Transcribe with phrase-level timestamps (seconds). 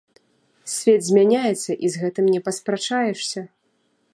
[0.75, 3.41] Свет змяняецца, і з гэтым не паспрачаешся.